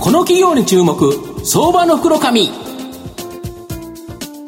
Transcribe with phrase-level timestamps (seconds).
[0.00, 2.48] この企業に注目相場の袋紙。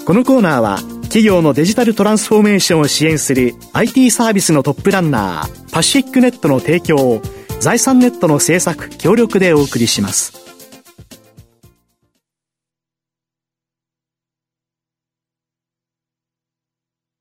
[0.07, 7.21] このコーナーは企業のデジタルトランスフォーメーションを支援する IT サービスのトップランナーパシフィックネットの提供を
[7.61, 10.33] 財産ネットの制作協力でお送りします。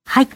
[0.05, 0.29] はい、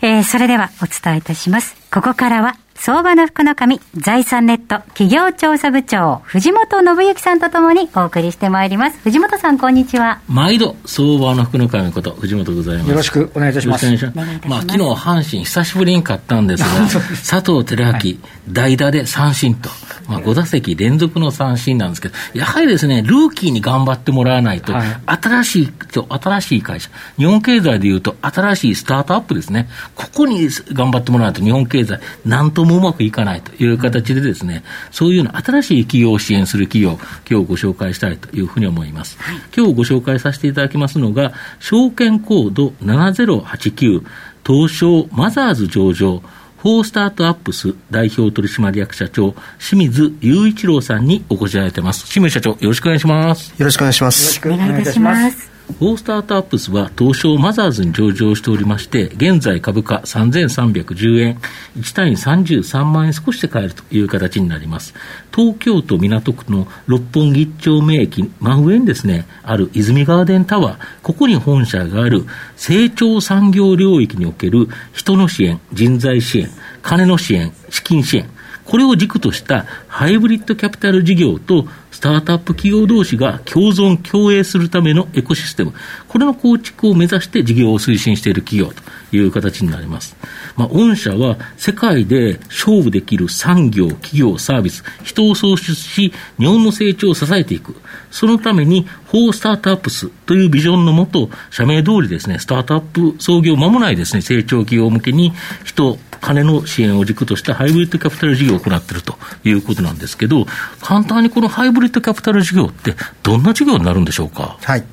[0.00, 1.74] えー、それではお伝えいたします。
[1.92, 2.54] ここからは
[2.84, 8.98] 相場の福の神、財産ネット企業調査部長、藤本信之さんとともにお送りしてまいります。
[9.04, 10.20] 藤本さん、こんにちは。
[10.26, 12.90] 毎度、相場の福の神こと、藤本でございます。
[12.90, 13.88] よろしくお願いいたします。
[13.88, 14.06] ます
[14.48, 18.18] まあ、昨日、阪神、久しぶりに勝ったんですが、 佐藤輝明、はい、
[18.48, 19.70] 代打で三振と。
[20.08, 25.72] まあ、5打席連続の三振なんですけど、やはりですね、ルーキーに頑張ってもらわないと、はい、新しい、
[26.08, 36.98] 新しい会社、日本経済でいうと、新しいスタートアップですね、ここに頑張ってもらわないと、日本経済、なんとももうまくいかないという形でですね、そういうの新しい企業を支援する企業、
[37.28, 39.18] 今日ご紹介したいというふうに思います。
[39.20, 44.04] はい、今日ご紹介させていただきますのが、証券コード7089、
[44.46, 46.22] 東証マザーズ上場、
[46.62, 52.04] フォースタートアップス代表取締役社長、清水雄一郎さんにお越しいただいてます。
[52.06, 53.52] 清水社長、よろしくお願いします。
[53.58, 54.36] よろしくお願いします。
[54.46, 55.52] よろしくお願いいたします。
[55.78, 61.38] フォースタートアップスは東証マザーズに上場しておりまして、現在株価3310円、
[61.76, 64.94] 1単位33万円少しで買えるという形になります。
[65.34, 72.26] 東京都港区の六本木丁目駅真上にですね、ある泉ガーデンタワー、ここに本社がある
[72.56, 76.50] 成長産業領域における人の支援、人材支援、
[76.82, 78.28] 金の支援、資金支援、
[78.64, 85.72] これを軸としたハイブリッドキャピタル事業とスタートアップ企業同士が共存、共栄するためのエコシステム、
[86.08, 88.82] これの構築を目指して事業を推進している企業と
[89.16, 90.16] いう形になります。
[90.56, 97.74] まあ、御社は世界で勝負できる産業、企業、サービス、人を創出し、日本の成長を支えていく。
[98.10, 105.32] そのために、フォースタートアップスというビジョンのもと、社名通りですね、スタートアップ創業間もないですね、成長企業向けに
[105.64, 110.46] 人、金の支援を軸としたハイブリッドキャピタル事業を行っているということなんですけど、
[110.80, 114.56] 簡単にこのハイブリッドキャピタル事業って、どんな事業になるんでしょうか？
[114.62, 114.84] はい。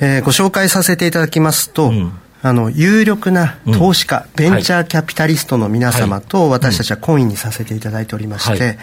[0.00, 2.12] えー、ご紹介させていただきますと、うん。
[2.40, 8.78] あの有力な投資家、うん、ベンチャーキャピタリストの皆様と私たちは懇意にさせていただいておりまして、はい、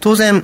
[0.00, 0.42] 当然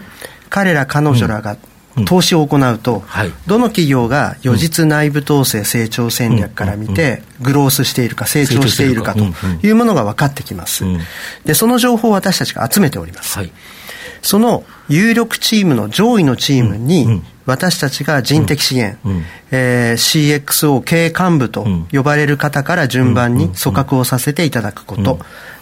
[0.50, 1.56] 彼ら彼女らが
[2.06, 9.24] 投資を行うと、はい、どの企業が予実内部統制成長戦略から見て、グロースしているか成長しているかと
[9.66, 10.84] いうものが分かってきます、
[11.44, 13.52] でその情報を私たちが集めております、はい、
[14.22, 25.18] その有力チームの上位のチームに、私たちが人的資源、うん、えー、CXO 経営幹部と呼ばれる方から順番に組閣をさせていただくこと、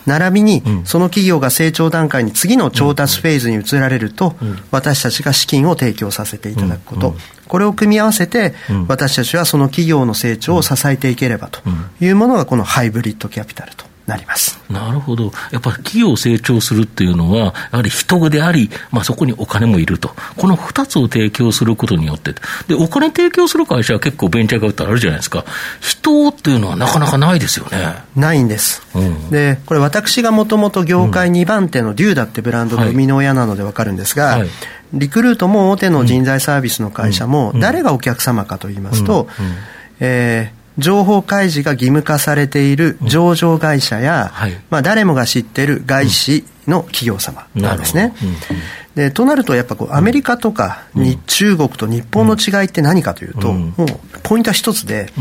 [0.09, 4.35] 並びに、その企業が成長段階に次の調達フェーズに移られると、
[4.71, 7.15] 私たちが資金を提供させていただくこと、
[7.47, 8.55] これを組み合わせて、
[8.89, 11.61] 私たちはその企業の成長を支えていければと
[12.01, 14.59] いうものがこのハイブリッドキャピタルとなります。
[14.71, 22.35] なるほど、やっぱり企業成長するっていうのは、やはり人であり、まあ、そこにお金もいると、この2つを提供することによって、
[22.69, 25.45] でお金提供する会社は結構ベンチャーってあるじゃないですか、
[25.81, 27.97] 人っていうのはなかなかないですよね。
[28.17, 28.83] ないんです。
[28.95, 34.41] うん、で、これ、私がもともと業界2番手のデューダってブランドの生みの親なので分かるんですが、はい。
[34.41, 34.49] はい
[34.95, 39.29] リクルートも大手の人材サービスの会社も、誰がお客様かと言いますと、
[40.01, 48.15] えー、情報開示が義務化されている上場会社や、うんはい、まあ、誰もが知っている外資の企業様なんですね。
[48.94, 53.87] でとなると、やっぱこうアメリカとかに、中国と日本の違いって何かというと、もう
[54.22, 55.12] ポイントは一つで、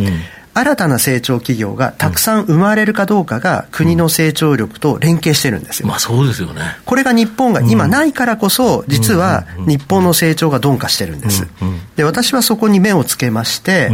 [0.58, 5.88] 新たな成長企業がたくさん生まれるかどうかが国の成長力と連携してるんですよ。
[5.88, 6.62] まあそうですよね。
[6.84, 11.48] これが日本が今ないからこそ、実は日本の成長が鈍化してるんです。
[11.96, 13.92] で、私はそこに目をつけまして、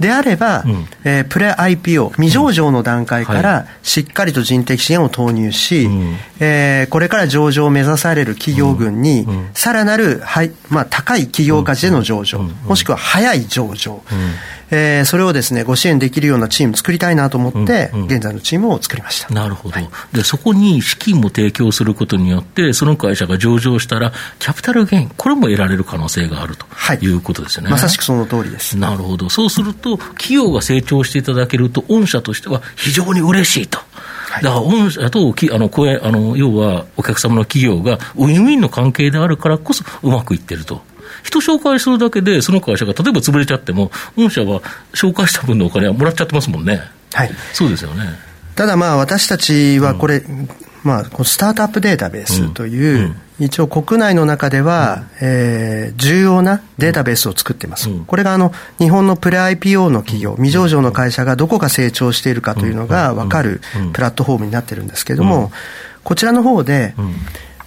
[0.00, 0.64] であれば、
[1.04, 5.90] えー、プレ IPO、未上場の段階からしっかりと人的支援を投入し、
[6.40, 14.02] えー、これから上場を目指される企業群に、さらなる、はいまあ、高い企業価値での上場、もしくは早い上場、
[14.70, 19.34] えー、それをですねご支援できるようなチーム作りたいなと思って、うんうん、現在のチームを作りました。
[19.34, 26.66] なるほど、はい、でそこに資金も提供することによってその会社が上場したらキャピタルゲインこれも得られる可能性があると
[27.00, 27.08] い。
[27.08, 28.76] うことですよね、まさしくその通りです。
[28.76, 29.28] なるほど。
[29.28, 33.78] そうすると企業が成長していただけると御社としては非常に嬉しいと。
[34.42, 40.82] だから御社とあの声あの要はお客様の企業がウィンウィンの関係であるからこそうまくいってると
[41.22, 44.62] 人紹介するだけで、その会社が例えば潰れちゃっても、御社は
[44.92, 46.80] 紹介した分のお金はもらっちゃってますもんね。
[47.12, 47.30] はい。
[47.52, 48.04] そうですよね。
[48.54, 50.48] ただまあ私たちはこれ、うん、
[50.82, 57.88] まあ、スタートアップデータベースという、一応国内の中では、えー、重要なデータベースを作っています。
[58.06, 63.60] これがあの、日本のプレ IPO の企業、未上場の会社がどこが成長しているかというのが分かる
[63.92, 65.52] プラットフォームになってるんですけれども、
[66.02, 66.94] こちらの方で、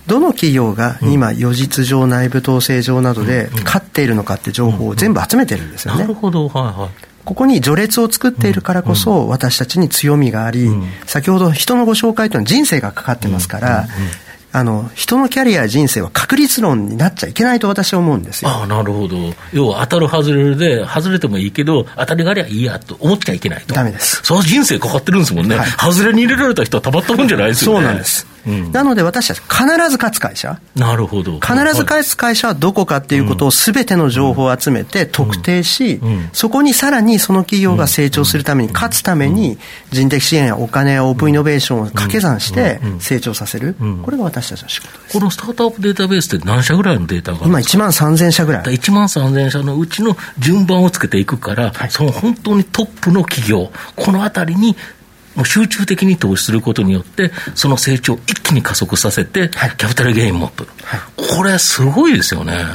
[0.08, 6.02] どの企業が今、余実上、内部統制上などで勝っているのかって情報を全部集めてるんですよね。
[6.02, 6.90] なるほど、はいはい。
[7.24, 10.70] ここに序列を作っているからこそ、私たちに強みがあり、
[11.06, 13.88] 先ほど人のご紹介というのは人生がかかってますから、
[14.54, 18.52] あの人のキャリア、人生は確率論になっちゃいけないと私は思うんですよ。
[18.52, 19.16] あなるほど、
[19.54, 24.20] 要は当たる、外れるで、外れてもいいけど、当たりがありゃいいやと思っちゃいけないと、だめです。
[24.24, 27.78] その人生かかってるんですもんね、はい、外れに入れられた人はたまったもんじゃないですよね。
[27.78, 28.28] そうなんです
[28.72, 30.60] なので私たち必ず勝つ会社。
[30.76, 31.40] なるほど。
[31.40, 36.00] 必ず勝つ会社はどこかっていうことをすべての情報を集めて特定し、
[36.34, 39.58] そこにさらにその企業が成長するために勝つために
[39.92, 45.18] 人的支援やお金やオープンイノベーションを掛け算して成長させる、これが私たちの仕事です。
[45.20, 48.64] このスタートアップデータベースって何社ぐらいのデータが今1万3000社ぐらい。
[48.64, 54.76] 1万3000社のうちの順番をつけていくから、はい、その本当にトップの企業このあたりに
[55.36, 61.00] もう集中的に投資することによって、その成長を一気に加速させて、キャピタルゲインも取る、はい、
[61.38, 62.66] これ、すごいですよね。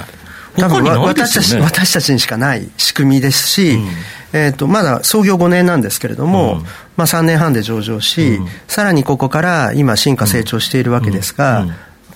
[0.56, 3.88] 多分、ね、私たち私たちにしかない仕組みですし、うん、
[4.32, 6.62] えーと、まだ創業5年なんですけれども、うん、
[6.96, 11.66] まあ、3年半で上場し、うん、さらにここから今、進化、成長しているわけですが、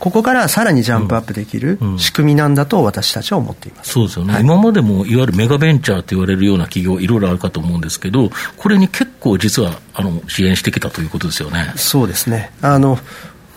[0.01, 11.73] ここからさらにジャンプアップできる仕組みなんだと私たちは思っています、そうですよね、はい、今までもいわゆるメガベンチャーと言われるような企業、いろいろあるかと思うんですけど、これに結構実はあの支援してきたということですよね。
[11.77, 12.51] そうですね。
[12.63, 12.99] あの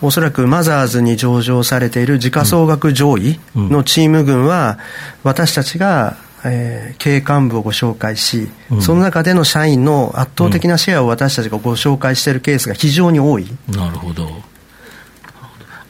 [0.02, 4.78] おそらくマザーズに上場されている時価総額上位のチーム群は、
[5.22, 13.46] 私たちがえー、経営幹部をご紹介し、うん、その中での社員の圧倒的なシェアを私たちがご紹介しているケースが非常に多い。
[13.68, 14.33] なるほど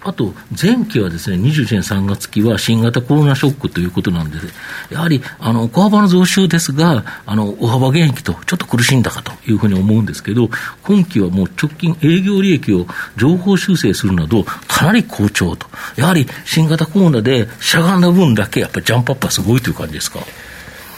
[0.05, 4.37] あと、前期はですね、21年3月期は新型コロナショックということなんで、
[4.91, 10.51] やはり、あの、小幅の増収ですが、あの、大幅減益とちょっと苦しんだかというふうに思うんですけど、
[10.83, 12.87] 今期はもう直近営業利益を
[13.17, 15.67] 情報修正するなど、かなり好調と。
[15.97, 20.21] やはり、新型コロナでしゃがんだ分だけ、やっぱりジャンプアップはすごいという感じですか？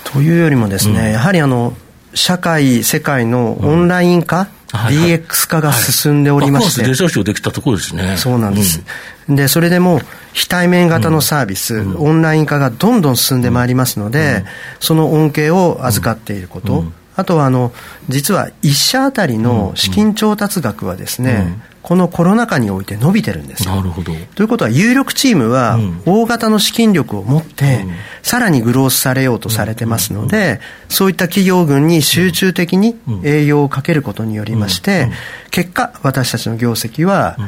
[0.05, 1.77] というよりもですね、うん、やはりあの、
[2.17, 8.17] 社会、世界のオンライン化、はいはい、DX 化が進んでおりまして、はい、デできたところですね。
[8.17, 8.83] そうなんです。
[9.29, 10.01] うん、で、それでも
[10.33, 14.45] 非対面型のサービス、うん、オンライン化がどんどん進んでまいりますので、うん、
[14.81, 16.85] その恩恵を預かっていること、
[17.15, 17.73] あとはあの
[18.09, 24.13] 実は1社あたりの資金調達額はですね、このコロナ禍において伸びてるんですなるほど。
[24.35, 27.87] ということは、有力チームは大型の資金力を持って、
[28.25, 35.13] さらにグロースされようとされてますので、そういった企業群に集中的に営業をかけることによりまして、
[35.53, 37.39] 結果、私たちの業績は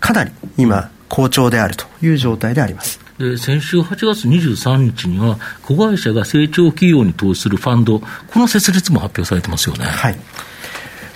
[0.00, 2.98] かなり今、好調であるという状態であります。
[3.20, 8.06] で先週8月23日には、子会社が成長企業に投資するファンド、こ
[8.40, 9.84] の設立も発表されてますよね。
[9.84, 10.16] はい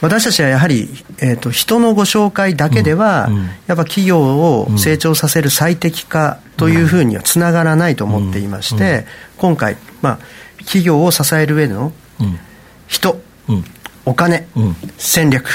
[0.00, 0.88] 私たちはやはり、
[1.18, 9.06] えーと、人のご紹介だけでは、うんうん、やっぱ企業を成長させる最適化というふうにはつながらないと思っていまして、
[9.36, 10.18] 今回、まあ、
[10.58, 11.92] 企業を支える上での
[12.86, 13.20] 人、
[14.04, 14.46] お金、
[14.96, 15.48] 戦略、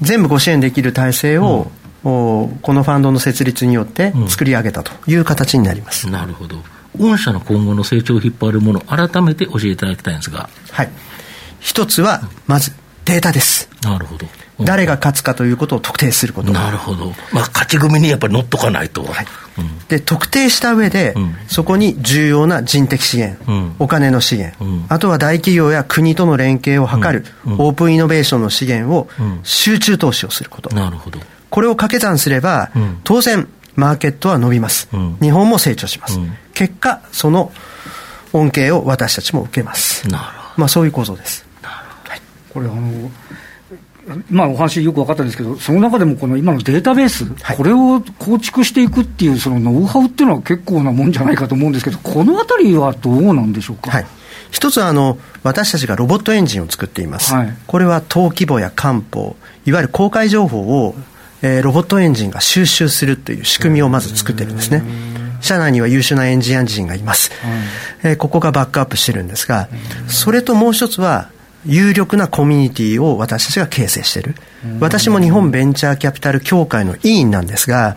[0.00, 1.70] 全部ご支援できる体制を、
[2.02, 6.08] このファンドの設立によって作り上げたという形になります。
[6.08, 6.62] なるほど。
[6.96, 10.48] 御社の今後の成長を引っ張るもの、改めて教えていただきたいんですが。
[10.70, 10.90] はい。
[11.60, 12.72] 一つは、まず、
[13.08, 13.70] データです。
[13.82, 14.26] なるほど。
[14.60, 16.52] 誰が勝つかということを特定すること。
[16.52, 17.06] なるほど。
[17.32, 19.02] まあ、勝ち組にやっぱり乗っとかないと。
[19.02, 24.54] はいうん、で、特定した上で、うん、そこに重要な人的資源、うん、お金の資源、
[24.90, 29.08] あとは大企業や国との連携を図る、オープンイノベーションの資源を
[29.42, 30.74] 集中投資をすること。
[30.74, 31.18] なるほど。
[31.48, 32.70] これを掛け算すれば、
[33.04, 34.90] 当然、マーケットは伸びます。
[35.22, 36.20] 日本も成長します。
[36.52, 37.52] 結果、その
[38.34, 40.06] 恩恵を私たちも受けます。
[40.08, 40.38] なるほど。
[40.58, 41.47] まあ、そういう構造です。
[42.50, 43.10] これあの
[44.30, 53.90] まあ、お話よく分かったんですけど、その中でもこの今のデータベース、はい、これを構築していくっていう、そのノウハウっていうのは結構なもんじゃないかと思うんですけど、このあたりはどうなんでしょうか？
[53.90, 54.06] はい。
[54.50, 59.36] 一つはあの私たちがロボットエンジンを作っています、はい、これは登記簿や官報
[59.66, 60.94] いわゆる公開情報を、
[61.42, 64.82] えー、ロボットエンジンが収集するという仕組みをまず作ってるんですね。
[65.42, 67.52] 社内には優秀なエンジニア人がいます、はい、
[68.04, 69.68] えー、ここがバックアップしてるんですが
[70.08, 71.30] それともう一つは
[71.68, 74.34] 有力なコミュニティを私たちが形成している。
[74.80, 77.96] 私も日本ベンチャーキャピタル協会の委員なんですが、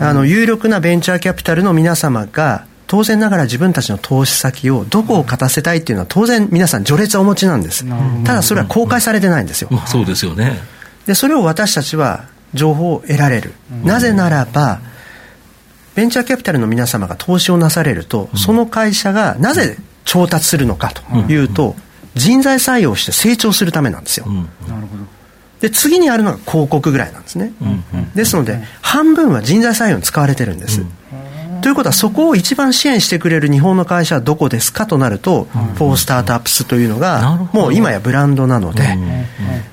[0.00, 7.84] あの、有力なベンチャーキャピタルの皆様が、当然ながら自分たちの投資先をどこを勝たせたいっていうのは当然皆さん序列をお持ちなんです。
[8.24, 9.68] ただそれは公開されてないんですよ。
[9.70, 10.58] まあ、そうですよね。
[11.06, 13.52] で、それを私たちは情報を得られる、
[13.84, 14.80] なぜならば
[15.98, 21.74] ベンチャーキャピタルの皆様が投資をなされると、その会社がなぜ調達するのかというと、
[22.18, 25.04] 人材採用して成長するためなんですよ、なるほど。
[25.60, 27.52] で次にあるのが広告ぐらいなんですね、
[28.14, 30.84] ですので半分は人材採用に使われてるんです、
[31.62, 38.98] ということはそこを一番支援してくれる日本の会社はどこですかとなると、フォースタートアップスというのがもう今やブランドなので、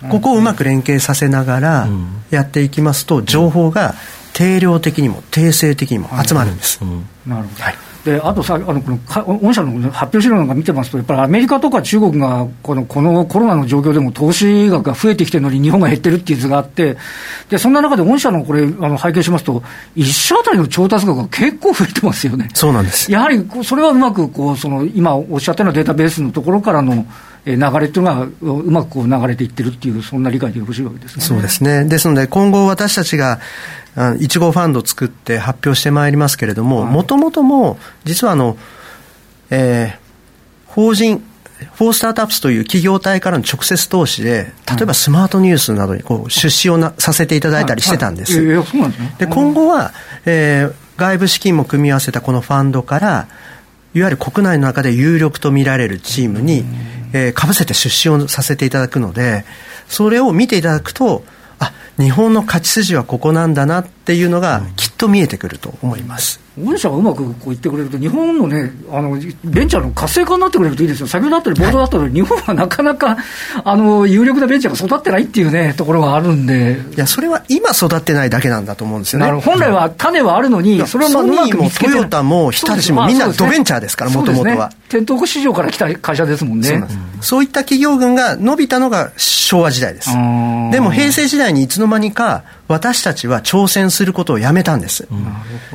[0.10, 1.88] ここをうまく連携させながら
[2.32, 3.94] やっていきますと情報が
[4.34, 6.80] 定量的にも定性的にも集まるんです。
[7.26, 7.76] なるほど、はい
[8.06, 16.98] であとさ、あのこの御社の発表資料なんか見てますと、やっぱりアメリカとか中国がこのこのコロナの状況でも投資額が増えてきてるのに、日本が減ってるっていう図があって、
[17.50, 19.64] でそんな中で御社のこれ、あの拝見しますと、
[19.96, 22.52] 1社当たりの調達額が結構増えてますよね。
[22.54, 27.08] そうなんですやはりそれはうまくこうその、今おっしゃったようなデータベースのところからの
[27.46, 31.22] 流れっていうのがうまくこう流れていってるっていう、そんな理解でよろしいわけですね。
[31.22, 31.86] そうですね。
[31.86, 33.40] ですので今後私たちが
[33.96, 38.58] 1号ファンドを作って発表してまいりますけれども、もともとも、実はあの、
[39.52, 41.24] えー、法人、
[41.74, 48.44] フォースタートアップスという企業体からの直接投資で、例えばスマートニュースなどにこう出資をなさせていただいたりしてたんです。
[49.18, 49.94] で今後は、
[50.26, 53.28] えー、外部資金も組み合わせたこのファンドから、
[53.96, 56.66] いわゆる国内の中で有力と見られるチームに、
[57.14, 59.46] えー、かぶせて出資をさせていただくので、
[59.88, 61.24] それを見ていただくと、
[61.60, 66.45] あ日本の勝ち筋はここなんだなっていうのがきっと見えてくると思います。
[66.58, 73.18] 御社がうまくこう言ってくれると、日本のね、あのベンチャーの活性化になってくれるといいですよ、先ほどあったり、冒頭だったり、日本はなかなか
[73.64, 76.80] あの有力なベンチャーが育ってないっていうね、ところがあるんで。
[76.96, 79.42] いや、それは今育ってないだけなんだと思うんですよね。
[79.42, 84.72] 本来は種はあるのに、それはまあうまく見つけてトヨタも日立もみんなドベンチャーですから、もともとは。
[84.88, 86.84] 店頭市場から来た会社ですもんね。
[87.20, 90.12] そういった企業群が伸びたのが昭和時代です。
[90.12, 95.08] でも平成時代にいつの間にか、私たちは挑戦することをやめたんです、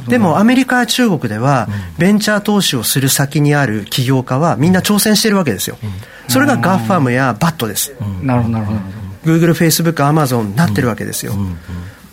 [0.08, 1.68] でもアメリカや中国では、
[1.98, 5.78] ベンチャー投資をする先にある起業家はみんな挑戦してるわけですよ、
[6.28, 8.80] それがガッファムやバットです、なるほどなるほど。
[9.24, 11.34] Google、Facebook、Amazon になってるわけですよ、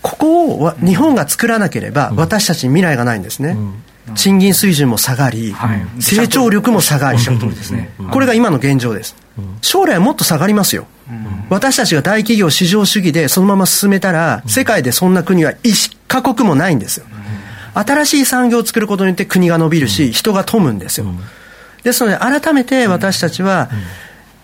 [0.01, 3.57] ここを日本が作らなければ私たちに未来がないんですね、
[4.15, 5.55] 賃金水準も下がり、
[5.99, 7.19] 成長力も下がり、
[8.11, 9.15] これが今の現状です。
[9.61, 10.87] 将来はもっと下がりますよ。
[11.49, 17.05] 私たちが大企業市場主義でそのまま進めたら、世界でそんな国は一カ国もないんですよ。
[17.73, 21.07] 新しい産業を作ることによって国が伸びるし、人が富むんですよ。
[21.83, 23.69] ですので、改めて私たちは、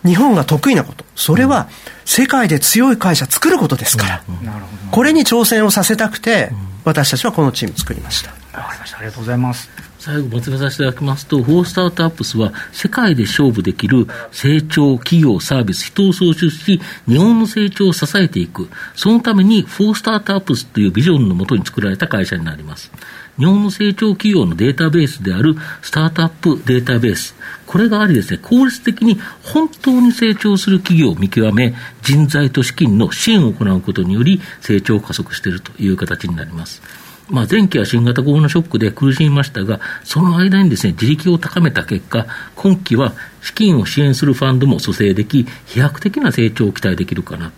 [0.05, 1.67] 日本が得意なこと、それは
[2.05, 4.23] 世界で強い会社作ることですから、
[4.91, 6.51] これに挑戦をさせたくて、
[6.85, 8.31] 私たちはこのチーム作りました。
[8.57, 8.97] わかりました。
[8.97, 9.69] ありがとうございます。
[10.03, 18.67] 最後、まとめさせていただきますと、フォースタートアップスは、世界で勝負できる成長、企業、サービス、人を創出し、日本の成長を支えていく。
[18.95, 22.91] そのために、フォースタートアップスというビジョンのもとに作られた会社になります。
[23.39, 27.33] 日本の成長企業のデータベースであるスタートアップデータベース。
[27.65, 37.02] これがありですね、効率的に本当に成長する企業を見極め、人材と資金の支援を行うことにより、成長を加速しているという形になります。
[37.29, 47.51] まあ、前期は新型コロナショックで苦しみましたが、その間にですね、自力を高めた結果、今期は資金を支援するファンドも蘇生でき、飛躍的な成長を期待できるかな。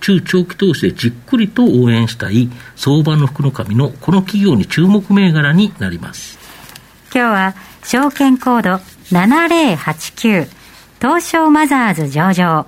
[0.00, 6.38] 中長期投資でじっくりと応援したい相場の福の神のこの企業に注目銘柄になります。
[7.14, 7.54] 今日は
[7.84, 10.48] 証券コード7089
[11.00, 12.66] 東証マザーズ上場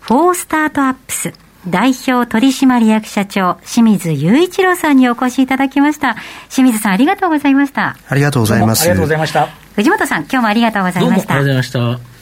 [0.00, 6.16] フォースタートアップス代表取締役社長、清水雄一郎さんにお越しいただきました。
[6.48, 7.96] 清水さん、ありがとうございました。
[8.08, 8.82] ありがとうございます。
[8.82, 9.48] ありがとうございました。
[9.74, 11.34] 藤本さん、今日もありがとうございました。
[11.34, 12.16] ありがとうございました。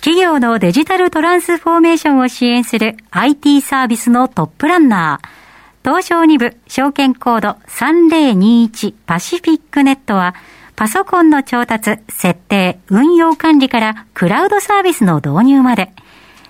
[0.00, 5.28] 企業のデジタルトランスフォーメーションを支援する IT サービスのトップランナー。
[5.84, 10.34] 東証2部証券コード3021パシフィックネットは、
[10.76, 15.92] パソコンの調達、設定、運用管理からクラウドサービスの導入まで、